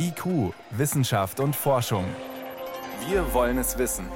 [0.00, 2.04] IQ, Wissenschaft und Forschung.
[3.08, 4.06] Wir wollen es wissen.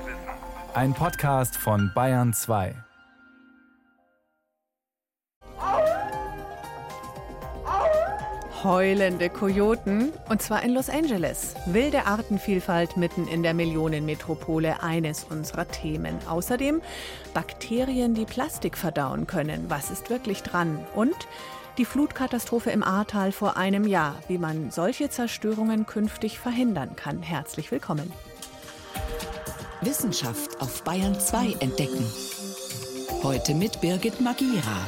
[0.74, 2.74] Ein Podcast von Bayern 2.
[8.62, 11.56] Heulende Kojoten, und zwar in Los Angeles.
[11.66, 16.16] Wilde Artenvielfalt mitten in der Millionenmetropole, eines unserer Themen.
[16.28, 16.80] Außerdem
[17.34, 19.64] Bakterien, die Plastik verdauen können.
[19.68, 20.86] Was ist wirklich dran?
[20.94, 21.26] Und
[21.78, 27.22] die Flutkatastrophe im Ahrtal vor einem Jahr, wie man solche Zerstörungen künftig verhindern kann.
[27.22, 28.12] Herzlich willkommen.
[29.80, 32.04] Wissenschaft auf Bayern 2 entdecken.
[33.22, 34.86] Heute mit Birgit Magira.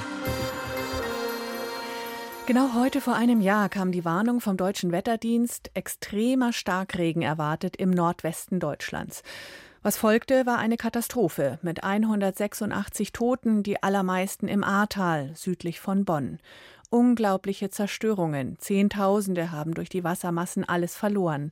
[2.47, 7.91] Genau heute vor einem Jahr kam die Warnung vom Deutschen Wetterdienst, extremer Starkregen erwartet im
[7.91, 9.23] Nordwesten Deutschlands.
[9.83, 16.39] Was folgte, war eine Katastrophe mit 186 Toten, die allermeisten im Ahrtal, südlich von Bonn.
[16.95, 21.51] Unglaubliche Zerstörungen, Zehntausende haben durch die Wassermassen alles verloren.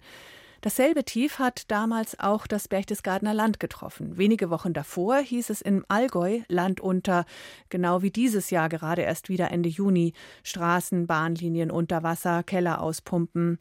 [0.60, 4.16] Dasselbe Tief hat damals auch das Berchtesgadener Land getroffen.
[4.16, 7.24] Wenige Wochen davor hieß es im Allgäu Land unter,
[7.70, 10.12] genau wie dieses Jahr gerade erst wieder Ende Juni.
[10.44, 13.58] Straßen, Bahnlinien unter Wasser, Keller auspumpen.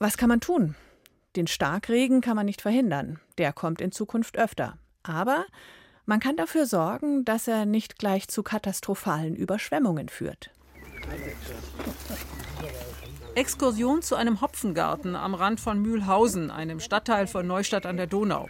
[0.00, 0.74] Was kann man tun?
[1.36, 3.20] Den Starkregen kann man nicht verhindern.
[3.38, 4.78] Der kommt in Zukunft öfter.
[5.04, 5.46] Aber
[6.06, 10.50] man kann dafür sorgen, dass er nicht gleich zu katastrophalen Überschwemmungen führt.
[13.34, 18.48] Exkursion zu einem Hopfengarten am Rand von Mühlhausen, einem Stadtteil von Neustadt an der Donau.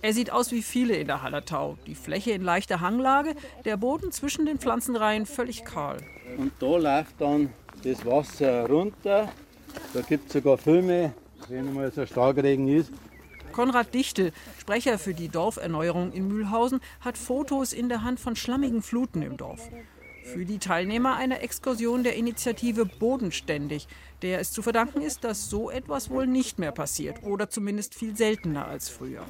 [0.00, 1.78] Er sieht aus wie viele in der Hallertau.
[1.86, 5.98] Die Fläche in leichter Hanglage, der Boden zwischen den Pflanzenreihen völlig kahl.
[6.36, 7.50] Und da läuft dann
[7.82, 9.30] das Wasser runter.
[9.92, 11.14] Da gibt es sogar Filme,
[11.48, 12.92] wenn mal so ein Starkregen ist.
[13.52, 18.82] Konrad Dichtel, Sprecher für die Dorferneuerung in Mühlhausen, hat Fotos in der Hand von schlammigen
[18.82, 19.68] Fluten im Dorf.
[20.24, 23.86] Für die Teilnehmer einer Exkursion der Initiative Bodenständig,
[24.22, 28.16] der es zu verdanken ist, dass so etwas wohl nicht mehr passiert oder zumindest viel
[28.16, 29.22] seltener als früher.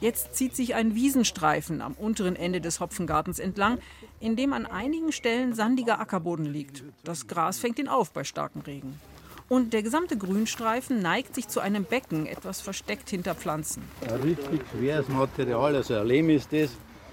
[0.00, 3.78] Jetzt zieht sich ein Wiesenstreifen am unteren Ende des Hopfengartens entlang,
[4.20, 6.84] in dem an einigen Stellen sandiger Ackerboden liegt.
[7.02, 9.00] Das Gras fängt ihn auf bei starkem Regen.
[9.48, 13.82] Und der gesamte Grünstreifen neigt sich zu einem Becken, etwas versteckt hinter Pflanzen.
[14.02, 16.70] Ein richtig schweres Material, also ein Lehm ist das.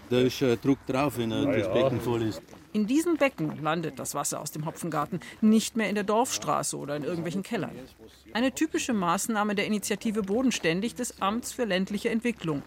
[0.09, 2.41] Da ist schon Druck drauf, wenn das Becken voll ist.
[2.75, 6.97] In diesem Becken landet das Wasser aus dem Hopfengarten, nicht mehr in der Dorfstraße oder
[6.97, 7.71] in irgendwelchen Kellern.
[8.33, 12.63] Eine typische Maßnahme der Initiative Bodenständig des Amts für ländliche Entwicklung.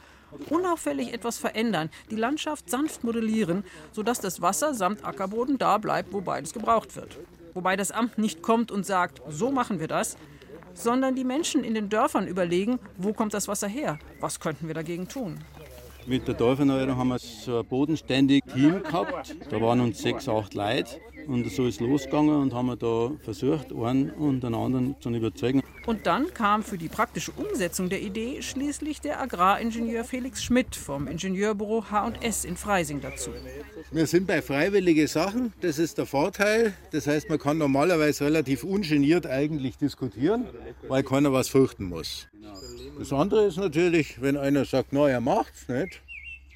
[0.49, 6.23] Unauffällig etwas verändern, die Landschaft sanft modellieren, sodass das Wasser samt Ackerboden da bleibt, wo
[6.23, 7.19] beides gebraucht wird.
[7.53, 10.17] Wobei das Amt nicht kommt und sagt, so machen wir das,
[10.73, 14.75] sondern die Menschen in den Dörfern überlegen, wo kommt das Wasser her, was könnten wir
[14.75, 15.39] dagegen tun.
[16.07, 19.37] Mit der Dorferneuerung haben wir so ein bodenständiges Team gehabt.
[19.51, 21.01] Da waren uns sechs, acht Leute.
[21.27, 25.63] Und so ist losgegangen und haben wir da versucht, einen und den anderen zu überzeugen.
[25.85, 31.07] Und dann kam für die praktische Umsetzung der Idee schließlich der Agraringenieur Felix Schmidt vom
[31.07, 33.31] Ingenieurbüro H&S in Freising dazu.
[33.91, 36.73] Wir sind bei freiwilligen Sachen, das ist der Vorteil.
[36.93, 40.47] Das heißt, man kann normalerweise relativ ungeniert eigentlich diskutieren,
[40.89, 42.29] weil keiner was fürchten muss.
[42.99, 46.03] Das andere ist natürlich, wenn einer sagt, na, er macht's nicht,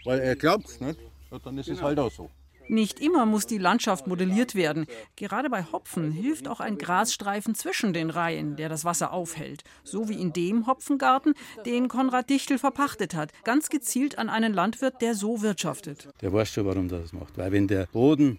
[0.04, 0.98] weil er glaubt's nicht,
[1.44, 2.30] dann ist es halt auch so.
[2.68, 4.86] Nicht immer muss die Landschaft modelliert werden.
[5.16, 9.62] Gerade bei Hopfen hilft auch ein Grasstreifen zwischen den Reihen, der das Wasser aufhält.
[9.84, 11.34] So wie in dem Hopfengarten,
[11.66, 13.30] den Konrad Dichtel verpachtet hat.
[13.44, 16.08] Ganz gezielt an einen Landwirt, der so wirtschaftet.
[16.22, 17.36] Der weiß schon, warum er das macht.
[17.36, 18.38] Weil wenn der Boden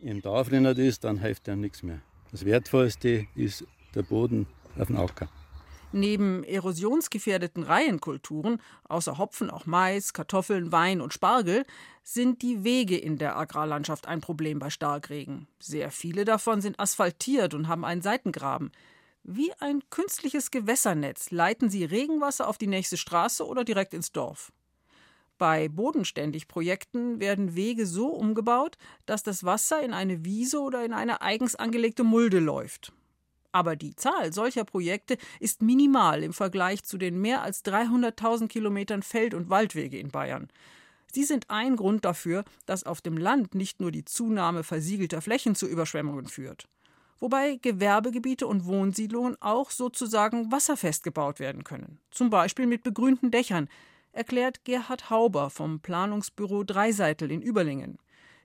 [0.00, 2.00] im Dorf ist, dann hilft er nichts mehr.
[2.32, 3.64] Das Wertvollste ist
[3.94, 4.46] der Boden
[4.78, 5.28] auf dem Acker.
[5.92, 11.64] Neben erosionsgefährdeten Reihenkulturen, außer Hopfen auch Mais, Kartoffeln, Wein und Spargel,
[12.02, 15.46] sind die Wege in der Agrarlandschaft ein Problem bei Starkregen.
[15.58, 18.72] Sehr viele davon sind asphaltiert und haben einen Seitengraben.
[19.22, 24.52] Wie ein künstliches Gewässernetz leiten sie Regenwasser auf die nächste Straße oder direkt ins Dorf.
[25.38, 31.20] Bei Bodenständig-Projekten werden Wege so umgebaut, dass das Wasser in eine Wiese oder in eine
[31.20, 32.92] eigens angelegte Mulde läuft.
[33.56, 39.02] Aber die Zahl solcher Projekte ist minimal im Vergleich zu den mehr als 300.000 Kilometern
[39.02, 40.48] Feld- und Waldwege in Bayern.
[41.10, 45.54] Sie sind ein Grund dafür, dass auf dem Land nicht nur die Zunahme versiegelter Flächen
[45.54, 46.68] zu Überschwemmungen führt.
[47.18, 51.98] Wobei Gewerbegebiete und Wohnsiedlungen auch sozusagen wasserfest gebaut werden können.
[52.10, 53.70] Zum Beispiel mit begrünten Dächern,
[54.12, 57.96] erklärt Gerhard Hauber vom Planungsbüro Dreiseitel in Überlingen.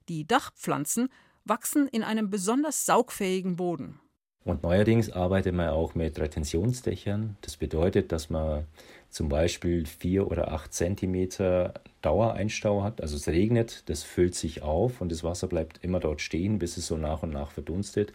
[0.08, 1.10] Die Dachpflanzen
[1.44, 4.00] wachsen in einem besonders saugfähigen Boden.
[4.44, 7.38] Und neuerdings arbeitet man auch mit Retentionsdächern.
[7.42, 8.66] Das bedeutet, dass man
[9.10, 13.02] zum Beispiel vier oder acht Zentimeter Dauereinstau hat.
[13.02, 16.78] Also es regnet, das füllt sich auf und das Wasser bleibt immer dort stehen, bis
[16.78, 18.14] es so nach und nach verdunstet.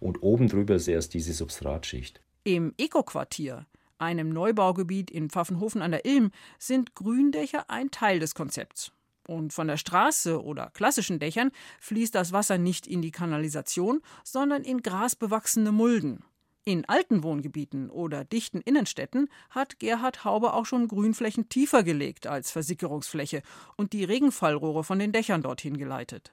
[0.00, 2.20] Und oben drüber ist erst diese Substratschicht.
[2.44, 3.66] Im Eco-Quartier,
[3.98, 8.92] einem Neubaugebiet in Pfaffenhofen an der Ilm, sind Gründächer ein Teil des Konzepts.
[9.26, 11.50] Und von der Straße oder klassischen Dächern
[11.80, 16.24] fließt das Wasser nicht in die Kanalisation, sondern in grasbewachsene Mulden.
[16.66, 22.50] In alten Wohngebieten oder dichten Innenstädten hat Gerhard Haube auch schon Grünflächen tiefer gelegt als
[22.50, 23.42] Versickerungsfläche
[23.76, 26.32] und die Regenfallrohre von den Dächern dorthin geleitet.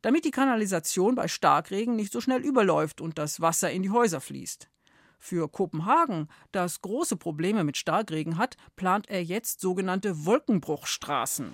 [0.00, 4.20] Damit die Kanalisation bei Starkregen nicht so schnell überläuft und das Wasser in die Häuser
[4.20, 4.70] fließt.
[5.18, 11.50] Für Kopenhagen, das große Probleme mit Starkregen hat, plant er jetzt sogenannte Wolkenbruchstraßen.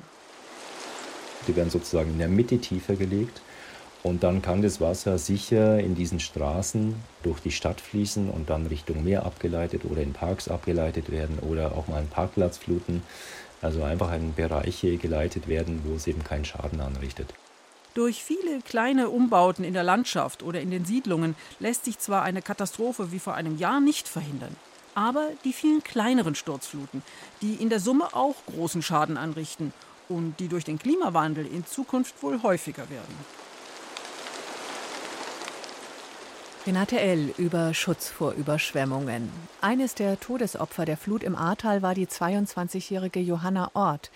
[1.46, 3.40] Die werden sozusagen in der Mitte tiefer gelegt
[4.04, 8.66] und dann kann das Wasser sicher in diesen Straßen durch die Stadt fließen und dann
[8.66, 13.02] Richtung Meer abgeleitet oder in Parks abgeleitet werden oder auch mal einen Parkplatz fluten.
[13.62, 17.32] Also einfach in Bereiche geleitet werden, wo es eben keinen Schaden anrichtet.
[17.94, 22.42] Durch viele kleine Umbauten in der Landschaft oder in den Siedlungen lässt sich zwar eine
[22.42, 24.54] Katastrophe wie vor einem Jahr nicht verhindern,
[24.94, 27.02] aber die vielen kleineren Sturzfluten,
[27.40, 29.72] die in der Summe auch großen Schaden anrichten
[30.08, 33.14] und die durch den Klimawandel in Zukunft wohl häufiger werden.
[36.66, 37.34] Renate L.
[37.36, 39.30] über Schutz vor Überschwemmungen.
[39.60, 44.10] Eines der Todesopfer der Flut im Ahrtal war die 22-jährige Johanna Ort.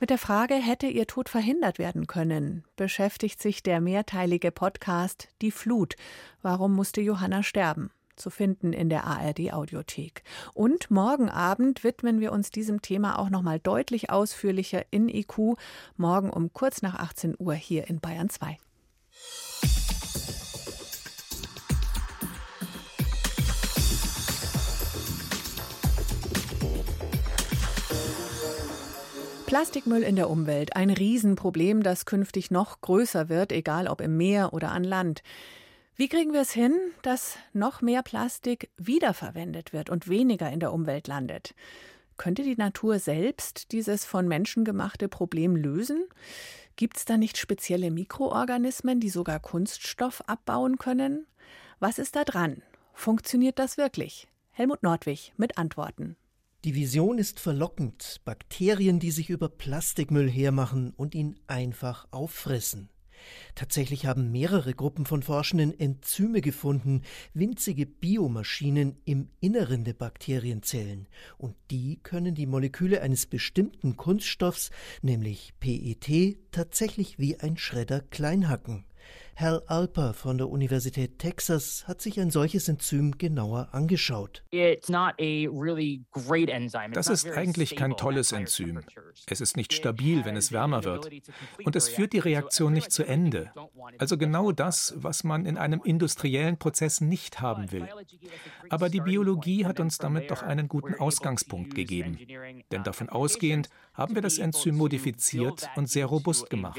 [0.00, 5.50] Mit der Frage, hätte ihr Tod verhindert werden können, beschäftigt sich der mehrteilige Podcast Die
[5.50, 5.96] Flut.
[6.40, 7.90] Warum musste Johanna sterben?
[8.16, 10.22] Zu finden in der ARD Audiothek.
[10.52, 15.56] Und morgen Abend widmen wir uns diesem Thema auch nochmal deutlich ausführlicher in IQ.
[15.96, 18.58] Morgen um kurz nach 18 Uhr hier in Bayern 2.
[29.54, 34.52] Plastikmüll in der Umwelt, ein Riesenproblem, das künftig noch größer wird, egal ob im Meer
[34.52, 35.22] oder an Land.
[35.96, 40.72] Wie kriegen wir es hin, dass noch mehr Plastik wiederverwendet wird und weniger in der
[40.72, 41.54] Umwelt landet?
[42.16, 46.04] Könnte die Natur selbst dieses von Menschen gemachte Problem lösen?
[46.74, 51.28] Gibt es da nicht spezielle Mikroorganismen, die sogar Kunststoff abbauen können?
[51.78, 52.62] Was ist da dran?
[52.92, 54.26] Funktioniert das wirklich?
[54.50, 56.16] Helmut Nordwig mit Antworten.
[56.64, 58.20] Die Vision ist verlockend.
[58.24, 62.88] Bakterien, die sich über Plastikmüll hermachen und ihn einfach auffressen.
[63.54, 71.06] Tatsächlich haben mehrere Gruppen von Forschenden Enzyme gefunden, winzige Biomaschinen im Inneren der Bakterienzellen.
[71.38, 74.70] Und die können die Moleküle eines bestimmten Kunststoffs,
[75.02, 78.84] nämlich PET, tatsächlich wie ein Schredder kleinhacken.
[79.36, 84.44] Hal Alper von der Universität Texas hat sich ein solches Enzym genauer angeschaut.
[86.92, 88.80] Das ist eigentlich kein tolles Enzym.
[89.26, 91.10] Es ist nicht stabil, wenn es wärmer wird.
[91.64, 93.50] Und es führt die Reaktion nicht zu Ende.
[93.98, 97.88] Also genau das, was man in einem industriellen Prozess nicht haben will.
[98.70, 102.18] Aber die Biologie hat uns damit doch einen guten Ausgangspunkt gegeben.
[102.70, 106.78] Denn davon ausgehend haben wir das Enzym modifiziert und sehr robust gemacht.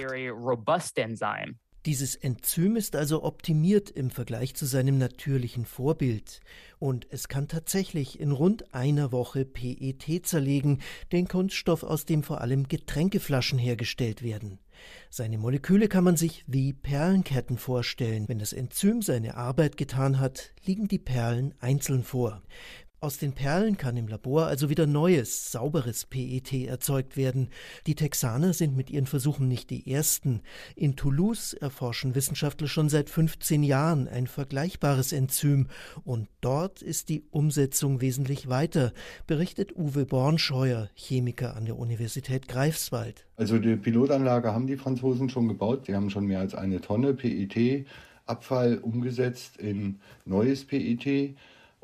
[1.86, 6.40] Dieses Enzym ist also optimiert im Vergleich zu seinem natürlichen Vorbild.
[6.80, 12.42] Und es kann tatsächlich in rund einer Woche PET zerlegen, den Kunststoff, aus dem vor
[12.42, 14.58] allem Getränkeflaschen hergestellt werden.
[15.12, 18.28] Seine Moleküle kann man sich wie Perlenketten vorstellen.
[18.28, 22.42] Wenn das Enzym seine Arbeit getan hat, liegen die Perlen einzeln vor.
[23.06, 27.50] Aus den Perlen kann im Labor also wieder neues, sauberes PET erzeugt werden.
[27.86, 30.42] Die Texaner sind mit ihren Versuchen nicht die ersten.
[30.76, 35.68] In Toulouse erforschen Wissenschaftler schon seit 15 Jahren ein vergleichbares Enzym
[36.04, 38.92] und dort ist die Umsetzung wesentlich weiter,
[39.28, 43.28] berichtet Uwe Bornscheuer, Chemiker an der Universität Greifswald.
[43.36, 45.86] Also die Pilotanlage haben die Franzosen schon gebaut.
[45.86, 47.86] Sie haben schon mehr als eine Tonne PET
[48.26, 51.36] Abfall umgesetzt in neues PET.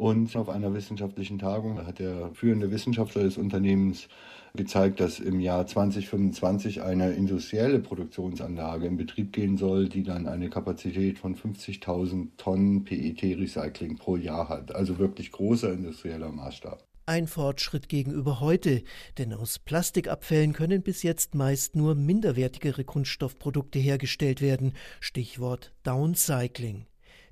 [0.02, 4.08] Und auf einer wissenschaftlichen Tagung hat der führende Wissenschaftler des Unternehmens
[4.56, 10.50] gezeigt, dass im Jahr 2025 eine industrielle Produktionsanlage in Betrieb gehen soll, die dann eine
[10.50, 14.74] Kapazität von 50.000 Tonnen PET-Recycling pro Jahr hat.
[14.74, 16.84] Also wirklich großer industrieller Maßstab.
[17.06, 18.82] Ein Fortschritt gegenüber heute,
[19.20, 24.74] denn aus Plastikabfällen können bis jetzt meist nur minderwertigere Kunststoffprodukte hergestellt werden.
[25.00, 26.88] Stichwort Downcycling.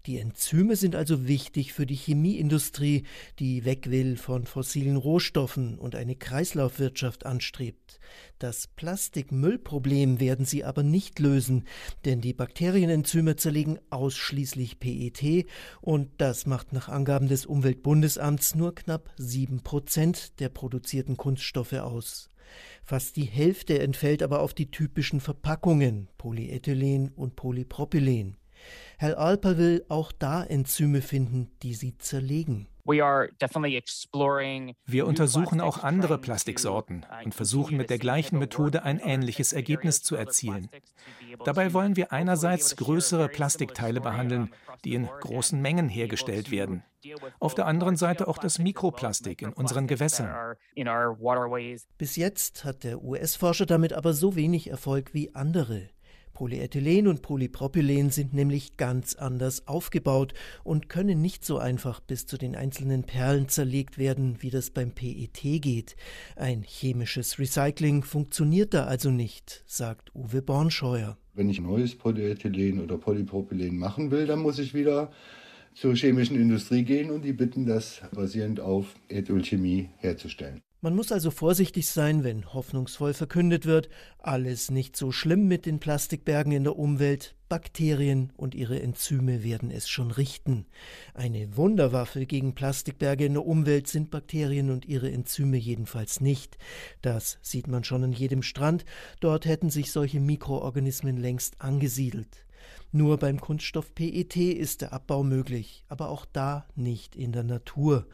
[0.09, 3.03] Die Enzyme sind also wichtig für die Chemieindustrie,
[3.37, 7.99] die weg will von fossilen Rohstoffen und eine Kreislaufwirtschaft anstrebt.
[8.39, 11.65] Das Plastikmüllproblem werden sie aber nicht lösen,
[12.05, 15.45] denn die Bakterienenzyme zerlegen ausschließlich PET
[15.79, 22.31] und das macht nach Angaben des Umweltbundesamts nur knapp sieben Prozent der produzierten Kunststoffe aus.
[22.83, 28.37] Fast die Hälfte entfällt aber auf die typischen Verpackungen Polyethylen und Polypropylen.
[28.97, 32.67] Herr Alper will auch da Enzyme finden, die sie zerlegen.
[34.85, 40.15] Wir untersuchen auch andere Plastiksorten und versuchen mit der gleichen Methode ein ähnliches Ergebnis zu
[40.15, 40.69] erzielen.
[41.45, 44.49] Dabei wollen wir einerseits größere Plastikteile behandeln,
[44.83, 46.83] die in großen Mengen hergestellt werden.
[47.39, 50.55] Auf der anderen Seite auch das Mikroplastik in unseren Gewässern.
[51.97, 55.89] Bis jetzt hat der US-Forscher damit aber so wenig Erfolg wie andere.
[56.39, 62.37] Polyethylen und Polypropylen sind nämlich ganz anders aufgebaut und können nicht so einfach bis zu
[62.37, 65.97] den einzelnen Perlen zerlegt werden, wie das beim PET geht.
[66.37, 71.17] Ein chemisches Recycling funktioniert da also nicht, sagt Uwe Bornscheuer.
[71.33, 75.11] Wenn ich neues Polyethylen oder Polypropylen machen will, dann muss ich wieder
[75.73, 80.61] zur chemischen Industrie gehen und die bitten, das basierend auf Ethylchemie herzustellen.
[80.81, 85.81] Man muss also vorsichtig sein, wenn hoffnungsvoll verkündet wird, alles nicht so schlimm mit den
[85.81, 90.67] Plastikbergen in der Umwelt, Bakterien und ihre Enzyme werden es schon richten.
[91.13, 96.57] Eine Wunderwaffe gegen Plastikberge in der Umwelt sind Bakterien und ihre Enzyme jedenfalls nicht.
[97.01, 98.85] Das sieht man schon an jedem Strand,
[99.19, 102.45] dort hätten sich solche Mikroorganismen längst angesiedelt.
[102.91, 108.07] Nur beim Kunststoff PET ist der Abbau möglich, aber auch da nicht in der Natur.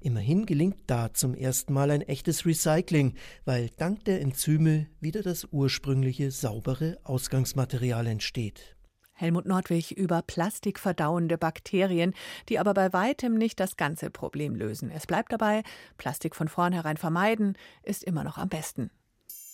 [0.00, 3.14] Immerhin gelingt da zum ersten Mal ein echtes Recycling,
[3.44, 8.76] weil dank der Enzyme wieder das ursprüngliche saubere Ausgangsmaterial entsteht.
[9.12, 12.14] Helmut Nordwig über plastikverdauende Bakterien,
[12.48, 14.90] die aber bei weitem nicht das ganze Problem lösen.
[14.90, 15.62] Es bleibt dabei,
[15.98, 18.90] Plastik von vornherein vermeiden ist immer noch am besten.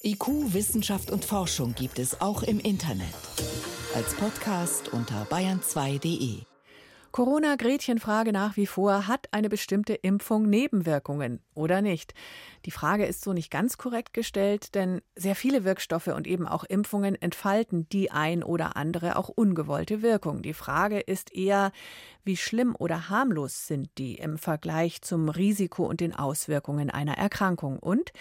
[0.03, 3.15] IQ, Wissenschaft und Forschung gibt es auch im Internet
[3.95, 6.43] als Podcast unter bayern2.de.
[7.11, 12.15] Corona-Gretchenfrage nach wie vor, hat eine bestimmte Impfung Nebenwirkungen oder nicht?
[12.67, 16.63] Die Frage ist so nicht ganz korrekt gestellt, denn sehr viele Wirkstoffe und eben auch
[16.63, 20.43] Impfungen entfalten die ein oder andere auch ungewollte Wirkung.
[20.43, 21.73] Die Frage ist eher,
[22.23, 27.81] wie schlimm oder harmlos sind die im Vergleich zum Risiko und den Auswirkungen einer Erkrankung
[27.81, 28.13] und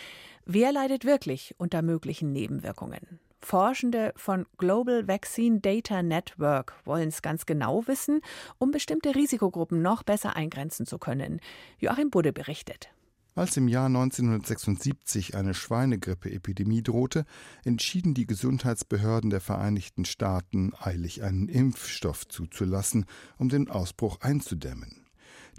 [0.45, 3.19] wer leidet wirklich unter möglichen Nebenwirkungen?
[3.41, 8.21] Forschende von Global Vaccine Data Network wollen es ganz genau wissen,
[8.57, 11.39] um bestimmte Risikogruppen noch besser eingrenzen zu können.
[11.79, 12.89] Joachim Budde berichtet.
[13.35, 17.25] Als im Jahr 1976 eine Schweinegrippe-Epidemie drohte,
[17.63, 23.05] entschieden die Gesundheitsbehörden der Vereinigten Staaten eilig einen Impfstoff zuzulassen,
[23.37, 25.05] um den Ausbruch einzudämmen.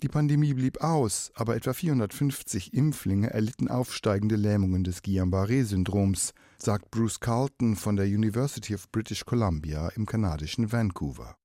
[0.02, 7.18] Die Pandemie blieb aus, aber etwa 450 Impflinge erlitten aufsteigende Lähmungen des Guillain-Barré-Syndroms, sagt Bruce
[7.20, 11.36] Carlton von der University of British Columbia im kanadischen Vancouver.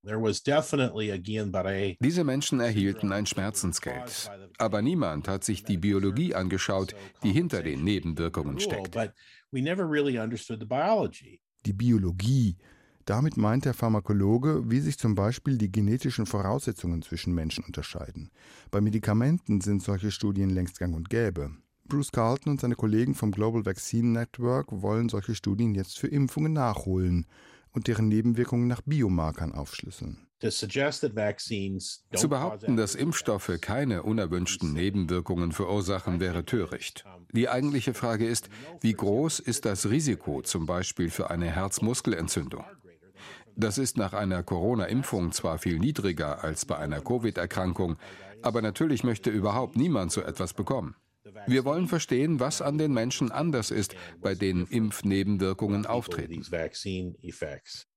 [2.00, 7.84] Diese Menschen erhielten ein Schmerzensgeld, aber niemand hat sich die Biologie angeschaut, die hinter den
[7.84, 8.98] Nebenwirkungen steckt.
[11.66, 12.58] Die Biologie,
[13.06, 18.32] damit meint der Pharmakologe, wie sich zum Beispiel die genetischen Voraussetzungen zwischen Menschen unterscheiden.
[18.72, 21.52] Bei Medikamenten sind solche Studien längst gang und gäbe.
[21.88, 26.52] Bruce Carlton und seine Kollegen vom Global Vaccine Network wollen solche Studien jetzt für Impfungen
[26.54, 27.28] nachholen
[27.72, 30.26] und deren Nebenwirkungen nach Biomarkern aufschlüsseln.
[30.42, 37.06] Zu behaupten, dass Impfstoffe keine unerwünschten Nebenwirkungen verursachen, wäre töricht.
[37.32, 38.50] Die eigentliche Frage ist,
[38.82, 42.64] wie groß ist das Risiko zum Beispiel für eine Herzmuskelentzündung?
[43.56, 47.98] Das ist nach einer Corona-Impfung zwar viel niedriger als bei einer Covid-Erkrankung,
[48.42, 50.96] aber natürlich möchte überhaupt niemand so etwas bekommen.
[51.48, 56.44] Wir wollen verstehen, was an den Menschen anders ist, bei denen Impfnebenwirkungen auftreten.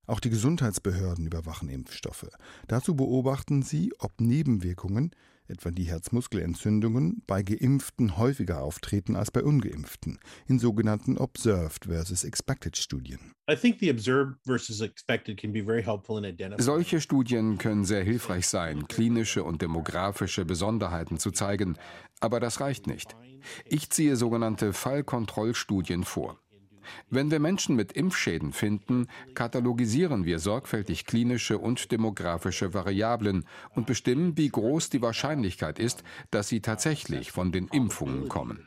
[0.06, 2.28] Auch die Gesundheitsbehörden überwachen Impfstoffe.
[2.66, 5.10] Dazu beobachten sie, ob Nebenwirkungen
[5.48, 12.76] etwa die Herzmuskelentzündungen, bei Geimpften häufiger auftreten als bei Ungeimpften, in sogenannten Observed versus Expected
[12.76, 13.32] Studien.
[16.58, 21.78] Solche Studien können sehr hilfreich sein, klinische und demografische Besonderheiten zu zeigen,
[22.20, 23.16] aber das reicht nicht.
[23.64, 26.38] Ich ziehe sogenannte Fallkontrollstudien vor.
[27.10, 34.36] Wenn wir Menschen mit Impfschäden finden, katalogisieren wir sorgfältig klinische und demografische Variablen und bestimmen,
[34.36, 38.66] wie groß die Wahrscheinlichkeit ist, dass sie tatsächlich von den Impfungen kommen.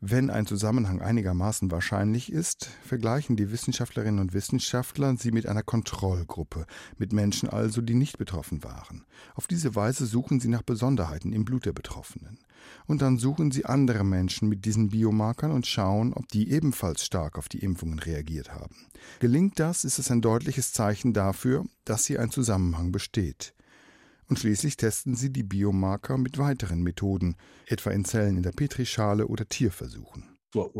[0.00, 6.66] Wenn ein Zusammenhang einigermaßen wahrscheinlich ist, vergleichen die Wissenschaftlerinnen und Wissenschaftler sie mit einer Kontrollgruppe,
[6.98, 9.06] mit Menschen also, die nicht betroffen waren.
[9.34, 12.38] Auf diese Weise suchen sie nach Besonderheiten im Blut der Betroffenen.
[12.86, 17.38] Und dann suchen sie andere Menschen mit diesen Biomarkern und schauen, ob die ebenfalls stark
[17.38, 18.76] auf die Impfungen reagiert haben.
[19.20, 23.55] Gelingt das, ist es ein deutliches Zeichen dafür, dass hier ein Zusammenhang besteht.
[24.28, 29.28] Und schließlich testen sie die Biomarker mit weiteren Methoden, etwa in Zellen in der Petrischale
[29.28, 30.36] oder Tierversuchen.
[30.54, 30.70] Wenn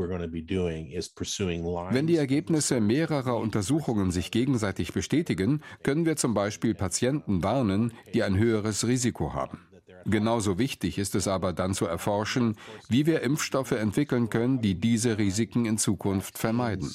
[2.06, 8.38] die Ergebnisse mehrerer Untersuchungen sich gegenseitig bestätigen, können wir zum Beispiel Patienten warnen, die ein
[8.38, 9.58] höheres Risiko haben.
[10.08, 12.56] Genauso wichtig ist es aber dann zu erforschen,
[12.88, 16.94] wie wir Impfstoffe entwickeln können, die diese Risiken in Zukunft vermeiden.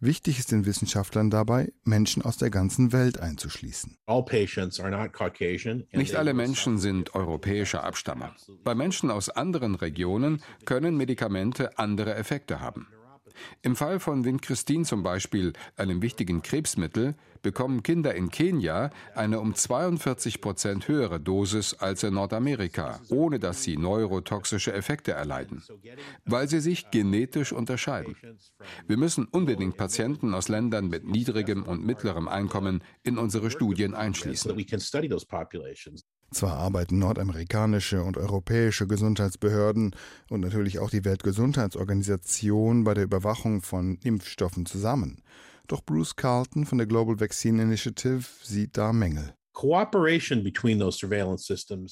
[0.00, 3.96] Wichtig ist den Wissenschaftlern dabei, Menschen aus der ganzen Welt einzuschließen.
[5.92, 8.30] Nicht alle Menschen sind europäischer Abstammung.
[8.64, 12.88] Bei Menschen aus anderen Regionen können Medikamente andere Effekte haben.
[13.62, 17.14] Im Fall von Vincristin zum Beispiel, einem wichtigen Krebsmittel,
[17.44, 23.62] bekommen Kinder in Kenia eine um 42 Prozent höhere Dosis als in Nordamerika, ohne dass
[23.62, 25.62] sie neurotoxische Effekte erleiden,
[26.24, 28.16] weil sie sich genetisch unterscheiden.
[28.88, 34.50] Wir müssen unbedingt Patienten aus Ländern mit niedrigem und mittlerem Einkommen in unsere Studien einschließen.
[36.34, 39.94] Zwar arbeiten nordamerikanische und europäische Gesundheitsbehörden
[40.28, 45.22] und natürlich auch die Weltgesundheitsorganisation bei der Überwachung von Impfstoffen zusammen.
[45.68, 49.32] Doch Bruce Carlton von der Global Vaccine Initiative sieht da Mängel.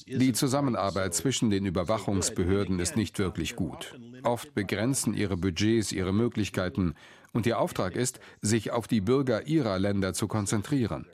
[0.05, 3.97] Die Zusammenarbeit zwischen den Überwachungsbehörden ist nicht wirklich gut.
[4.23, 6.95] Oft begrenzen ihre Budgets ihre Möglichkeiten
[7.31, 11.07] und ihr Auftrag ist, sich auf die Bürger ihrer Länder zu konzentrieren.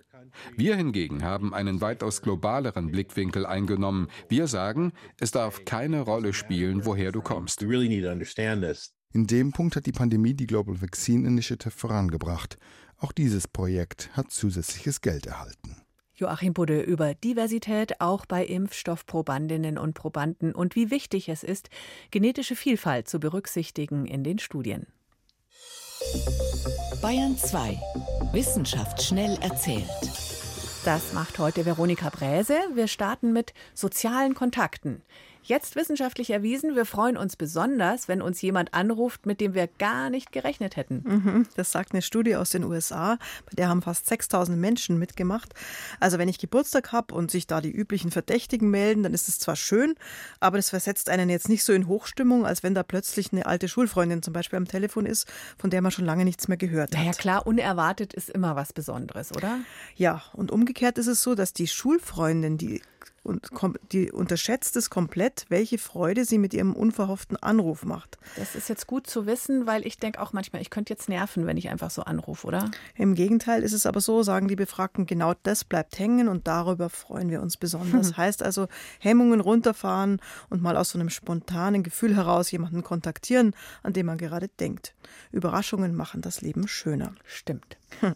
[0.55, 4.07] Wir hingegen haben einen weitaus globaleren Blickwinkel eingenommen.
[4.27, 7.61] Wir sagen, es darf keine Rolle spielen, woher du kommst.
[7.61, 12.57] In dem Punkt hat die Pandemie die Global Vaccine Initiative vorangebracht.
[12.97, 15.77] Auch dieses Projekt hat zusätzliches Geld erhalten.
[16.19, 21.69] Joachim Budde über Diversität auch bei Impfstoffprobandinnen und Probanden und wie wichtig es ist,
[22.11, 24.87] genetische Vielfalt zu berücksichtigen in den Studien.
[27.01, 27.77] Bayern 2.
[28.31, 29.83] Wissenschaft schnell erzählt.
[30.85, 32.57] Das macht heute Veronika Bräse.
[32.73, 35.01] Wir starten mit sozialen Kontakten.
[35.43, 40.09] Jetzt wissenschaftlich erwiesen, wir freuen uns besonders, wenn uns jemand anruft, mit dem wir gar
[40.09, 41.03] nicht gerechnet hätten.
[41.05, 45.53] Mhm, das sagt eine Studie aus den USA, bei der haben fast 6000 Menschen mitgemacht.
[45.99, 49.39] Also wenn ich Geburtstag habe und sich da die üblichen Verdächtigen melden, dann ist es
[49.39, 49.95] zwar schön,
[50.39, 53.67] aber das versetzt einen jetzt nicht so in Hochstimmung, als wenn da plötzlich eine alte
[53.67, 56.99] Schulfreundin zum Beispiel am Telefon ist, von der man schon lange nichts mehr gehört hat.
[56.99, 59.59] Naja klar, unerwartet ist immer was Besonderes, oder?
[59.95, 62.81] Ja, und umgekehrt ist es so, dass die Schulfreundin, die
[63.23, 63.49] und
[63.91, 68.17] die unterschätzt es komplett, welche Freude sie mit ihrem unverhofften Anruf macht.
[68.35, 71.45] Das ist jetzt gut zu wissen, weil ich denke auch manchmal, ich könnte jetzt nerven,
[71.45, 72.71] wenn ich einfach so anrufe, oder?
[72.95, 76.89] Im Gegenteil ist es aber so, sagen die Befragten, genau das bleibt hängen und darüber
[76.89, 78.09] freuen wir uns besonders.
[78.09, 78.17] Hm.
[78.17, 78.67] Heißt also,
[78.99, 83.53] Hemmungen runterfahren und mal aus so einem spontanen Gefühl heraus jemanden kontaktieren,
[83.83, 84.93] an den man gerade denkt.
[85.31, 87.13] Überraschungen machen das Leben schöner.
[87.25, 87.77] Stimmt.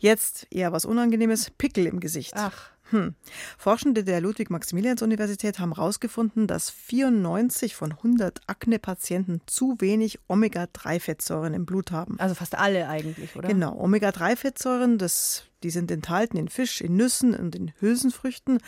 [0.00, 2.34] Jetzt eher was Unangenehmes, Pickel im Gesicht.
[2.36, 2.70] Ach.
[2.90, 3.14] Hm.
[3.58, 11.92] Forschende der Ludwig-Maximilians-Universität haben herausgefunden, dass 94 von 100 Akne-Patienten zu wenig Omega-3-Fettsäuren im Blut
[11.92, 12.18] haben.
[12.18, 13.48] Also fast alle eigentlich, oder?
[13.48, 13.78] Genau.
[13.78, 18.58] Omega-3-Fettsäuren, das die sind enthalten in Fisch, in Nüssen und in Hülsenfrüchten.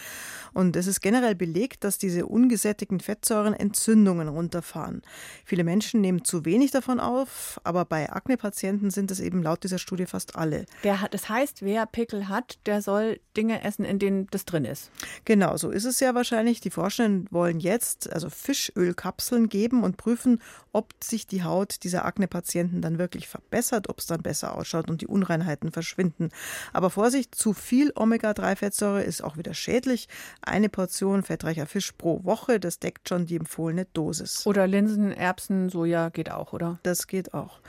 [0.52, 5.02] Und es ist generell belegt, dass diese ungesättigten Fettsäuren Entzündungen runterfahren.
[5.44, 9.78] Viele Menschen nehmen zu wenig davon auf, aber bei Akne-Patienten sind es eben laut dieser
[9.78, 10.66] Studie fast alle.
[10.84, 14.64] Der hat, das heißt, wer Pickel hat, der soll Dinge essen, in denen das drin
[14.64, 14.90] ist.
[15.24, 16.60] Genau, so ist es ja wahrscheinlich.
[16.60, 20.40] Die Forschenden wollen jetzt also Fischölkapseln geben und prüfen,
[20.72, 25.00] ob sich die Haut dieser Akne-Patienten dann wirklich verbessert, ob es dann besser ausschaut und
[25.00, 26.30] die Unreinheiten verschwinden.
[26.72, 30.08] Aber aber Vorsicht, zu viel Omega-3-Fettsäure ist auch wieder schädlich.
[30.40, 34.44] Eine Portion fettreicher Fisch pro Woche, das deckt schon die empfohlene Dosis.
[34.48, 36.80] Oder Linsen, Erbsen, Soja geht auch, oder?
[36.82, 37.60] Das geht auch.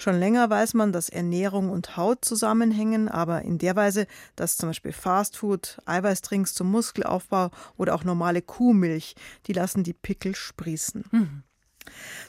[0.00, 4.70] Schon länger weiß man, dass Ernährung und Haut zusammenhängen, aber in der Weise, dass zum
[4.70, 9.14] Beispiel Fastfood, Eiweißdrinks zum Muskelaufbau oder auch normale Kuhmilch,
[9.46, 11.04] die lassen die Pickel sprießen.
[11.12, 11.42] Mhm.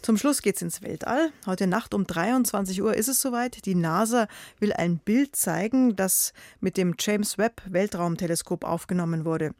[0.01, 1.31] Zum Schluss geht's ins Weltall.
[1.45, 3.65] Heute Nacht um 23 Uhr ist es soweit.
[3.65, 4.27] Die NASA
[4.59, 9.51] will ein Bild zeigen, das mit dem James Webb Weltraumteleskop aufgenommen wurde.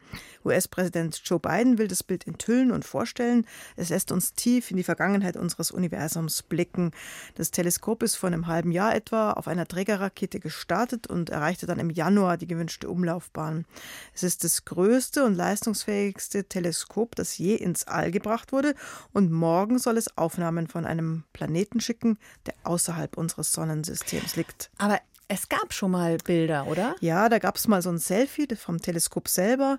[0.45, 3.45] US-Präsident Joe Biden will das Bild enthüllen und vorstellen.
[3.75, 6.91] Es lässt uns tief in die Vergangenheit unseres Universums blicken.
[7.35, 11.79] Das Teleskop ist vor einem halben Jahr etwa auf einer Trägerrakete gestartet und erreichte dann
[11.79, 13.65] im Januar die gewünschte Umlaufbahn.
[14.13, 18.75] Es ist das größte und leistungsfähigste Teleskop, das je ins All gebracht wurde
[19.13, 24.69] und morgen soll es Aufnahmen von einem Planeten schicken, der außerhalb unseres Sonnensystems liegt.
[24.77, 24.99] Aber
[25.29, 26.95] es gab schon mal Bilder, oder?
[26.99, 29.77] Ja, da gab es mal so ein Selfie vom Teleskop selber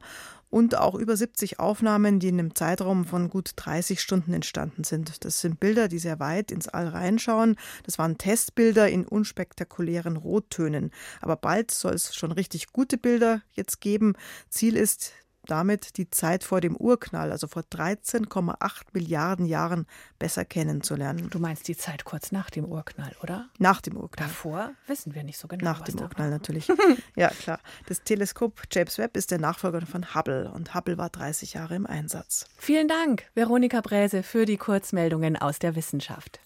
[0.48, 5.24] und auch über 70 Aufnahmen, die in einem Zeitraum von gut 30 Stunden entstanden sind.
[5.24, 7.56] Das sind Bilder, die sehr weit ins All reinschauen.
[7.84, 10.92] Das waren Testbilder in unspektakulären Rottönen.
[11.20, 14.14] Aber bald soll es schon richtig gute Bilder jetzt geben.
[14.50, 15.12] Ziel ist,
[15.46, 19.86] damit die Zeit vor dem Urknall, also vor 13,8 Milliarden Jahren,
[20.18, 21.30] besser kennenzulernen.
[21.30, 23.48] Du meinst die Zeit kurz nach dem Urknall, oder?
[23.58, 24.28] Nach dem Urknall.
[24.28, 25.64] Davor wissen wir nicht so genau.
[25.64, 26.68] Nach dem Urknall natürlich.
[27.16, 27.58] ja, klar.
[27.86, 31.86] Das Teleskop James Webb ist der Nachfolger von Hubble und Hubble war 30 Jahre im
[31.86, 32.46] Einsatz.
[32.56, 36.40] Vielen Dank, Veronika Bräse, für die Kurzmeldungen aus der Wissenschaft.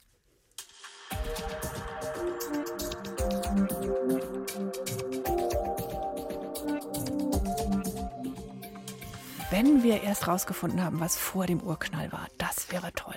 [9.54, 12.26] Wenn wir erst rausgefunden haben, was vor dem Urknall war.
[12.38, 13.14] Das wäre toll.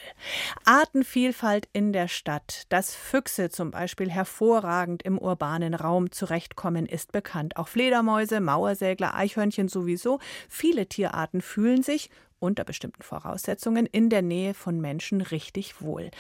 [0.66, 2.66] Artenvielfalt in der Stadt.
[2.70, 7.58] Dass Füchse zum Beispiel hervorragend im urbanen Raum zurechtkommen, ist bekannt.
[7.58, 10.20] Auch Fledermäuse, Mauersägler, Eichhörnchen sowieso.
[10.48, 16.12] Viele Tierarten fühlen sich unter bestimmten Voraussetzungen in der Nähe von Menschen richtig wohl.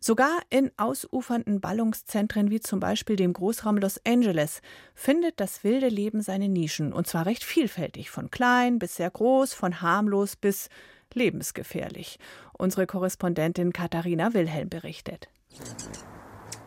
[0.00, 4.62] Sogar in ausufernden Ballungszentren wie zum Beispiel dem Großraum Los Angeles
[4.94, 9.54] findet das wilde Leben seine Nischen und zwar recht vielfältig, von klein bis sehr groß,
[9.54, 10.68] von harmlos bis
[11.14, 12.18] lebensgefährlich.
[12.52, 15.28] Unsere Korrespondentin Katharina Wilhelm berichtet.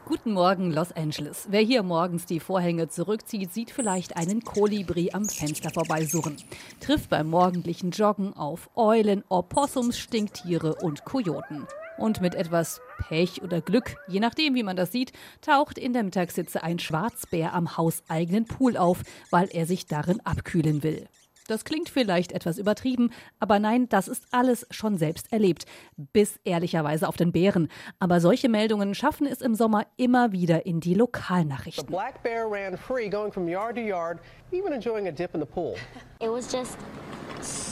[0.06, 1.48] Guten Morgen, Los Angeles.
[1.50, 6.36] Wer hier morgens die Vorhänge zurückzieht, sieht vielleicht einen Kolibri am Fenster vorbeisurren.
[6.82, 11.66] Trifft beim morgendlichen Joggen auf Eulen, Opossums, Stinktiere und Kojoten.
[12.02, 15.12] Und mit etwas Pech oder Glück, je nachdem, wie man das sieht,
[15.42, 20.82] taucht in der Mittagssitze ein Schwarzbär am hauseigenen Pool auf, weil er sich darin abkühlen
[20.82, 21.08] will.
[21.48, 25.66] Das klingt vielleicht etwas übertrieben, aber nein, das ist alles schon selbst erlebt.
[25.96, 27.68] Bis ehrlicherweise auf den Bären.
[28.00, 31.86] Aber solche Meldungen schaffen es im Sommer immer wieder in die Lokalnachrichten.
[31.86, 34.18] The black bear ran free, going from yard to yard,
[34.52, 35.76] even enjoying a dip in the pool.
[36.20, 36.80] It was just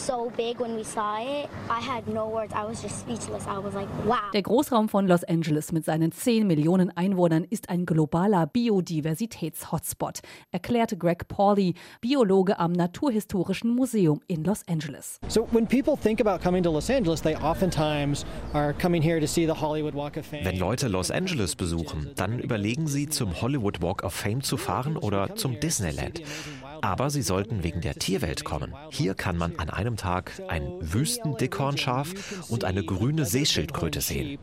[0.10, 1.48] so big when we saw it.
[1.70, 2.52] I had no words.
[2.56, 3.46] I was just speechless.
[3.46, 4.32] I was like, wow.
[4.34, 10.98] Der Großraum von Los Angeles mit seinen 10 Millionen Einwohnern ist ein globaler Biodiversitäts-Hotspot, erklärte
[10.98, 15.20] Greg Pauley, Biologe am Naturhistorischen Museum in Los Angeles.
[15.28, 19.28] So when people think about coming to Los Angeles, they oftentimes are coming here to
[19.28, 20.44] see the Hollywood Walk of Fame.
[20.44, 24.98] Wenn Leute Los Angeles besuchen, dann überlegen sie zum Hollywood Walk of Fame zu fahren
[24.98, 26.24] oder zum Disneyland.
[26.82, 28.74] Aber sie sollten wegen der Tierwelt kommen.
[28.92, 32.14] Hier kann man an einem Tag ein Wüstendickhornschaf
[32.50, 34.40] und eine grüne Seeschildkröte sehen.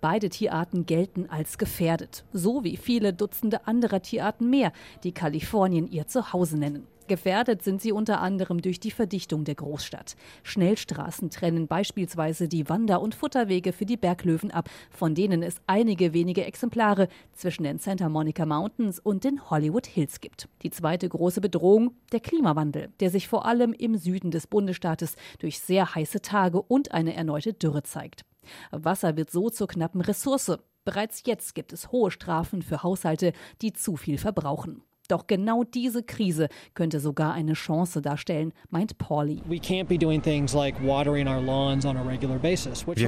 [0.00, 4.72] Beide Tierarten gelten als gefährdet, so wie viele Dutzende anderer Tierarten mehr,
[5.04, 6.86] die Kalifornien ihr Zuhause nennen.
[7.10, 10.14] Gefährdet sind sie unter anderem durch die Verdichtung der Großstadt.
[10.44, 16.12] Schnellstraßen trennen beispielsweise die Wander- und Futterwege für die Berglöwen ab, von denen es einige
[16.12, 20.48] wenige Exemplare zwischen den Santa Monica Mountains und den Hollywood Hills gibt.
[20.62, 25.58] Die zweite große Bedrohung, der Klimawandel, der sich vor allem im Süden des Bundesstaates durch
[25.58, 28.24] sehr heiße Tage und eine erneute Dürre zeigt.
[28.70, 30.58] Wasser wird so zur knappen Ressource.
[30.84, 34.84] Bereits jetzt gibt es hohe Strafen für Haushalte, die zu viel verbrauchen.
[35.10, 39.42] Doch genau diese Krise könnte sogar eine Chance darstellen, meint Pauli.
[39.48, 39.60] Wir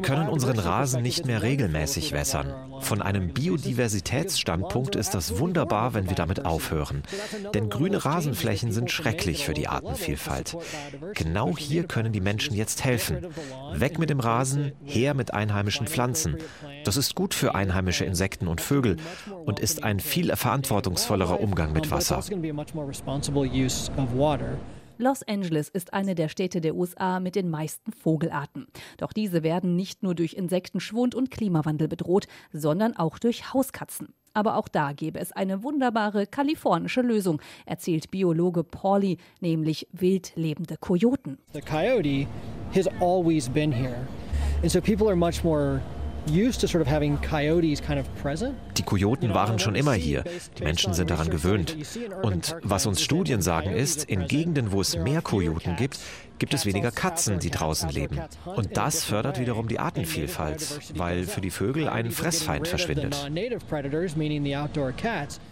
[0.02, 2.52] können unseren Rasen nicht mehr regelmäßig wässern.
[2.80, 7.04] Von einem Biodiversitätsstandpunkt ist das wunderbar, wenn wir damit aufhören.
[7.54, 10.56] Denn grüne Rasenflächen sind schrecklich für die Artenvielfalt.
[11.14, 13.28] Genau hier können die Menschen jetzt helfen.
[13.74, 16.38] Weg mit dem Rasen, her mit einheimischen Pflanzen.
[16.84, 18.96] Das ist gut für einheimische Insekten und Vögel
[19.44, 22.22] und ist ein viel verantwortungsvollerer Umgang mit Wasser.
[24.98, 28.66] Los Angeles ist eine der Städte der USA mit den meisten Vogelarten.
[28.98, 34.14] Doch diese werden nicht nur durch Insektenschwund und Klimawandel bedroht, sondern auch durch Hauskatzen.
[34.34, 40.76] Aber auch da gäbe es eine wunderbare kalifornische Lösung, erzählt Biologe Pauli, nämlich wild lebende
[40.78, 41.38] Kojoten.
[41.52, 42.26] The coyote
[42.74, 44.06] has always been here.
[44.62, 45.82] And so people are much more
[48.76, 50.24] die Kojoten waren schon immer hier.
[50.58, 51.76] Die Menschen sind daran gewöhnt.
[52.22, 55.98] Und was uns Studien sagen ist, in Gegenden, wo es mehr Kojoten gibt,
[56.38, 58.20] gibt es weniger Katzen, die draußen leben.
[58.44, 63.30] Und das fördert wiederum die Artenvielfalt, weil für die Vögel ein Fressfeind verschwindet.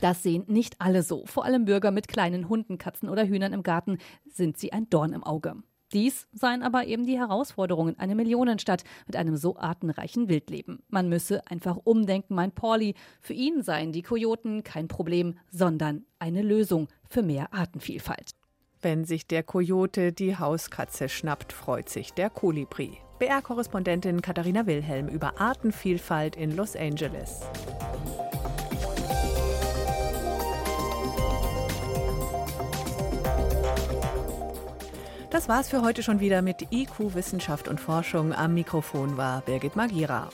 [0.00, 1.24] Das sehen nicht alle so.
[1.26, 5.12] Vor allem Bürger mit kleinen Hunden, Katzen oder Hühnern im Garten sind sie ein Dorn
[5.12, 5.54] im Auge.
[5.92, 10.82] Dies seien aber eben die Herausforderungen einer Millionenstadt mit einem so artenreichen Wildleben.
[10.88, 12.94] Man müsse einfach umdenken, meint Pauli.
[13.20, 18.30] Für ihn seien die Kojoten kein Problem, sondern eine Lösung für mehr Artenvielfalt.
[18.82, 22.98] Wenn sich der Kojote die Hauskatze schnappt, freut sich der Kolibri.
[23.18, 27.42] BR-Korrespondentin Katharina Wilhelm über Artenvielfalt in Los Angeles.
[35.30, 38.32] Das war's für heute schon wieder mit IQ Wissenschaft und Forschung.
[38.32, 40.28] Am Mikrofon war Birgit Magira.